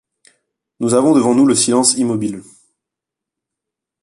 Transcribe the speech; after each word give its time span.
Nous 0.79 0.95
avons 0.95 1.13
devant 1.13 1.35
nous 1.35 1.45
le 1.45 1.53
silence 1.53 1.93
immobile. 1.93 2.41